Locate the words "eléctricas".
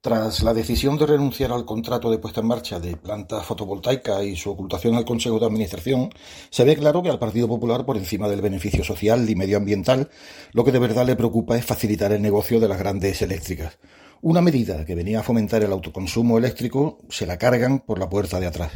13.22-13.80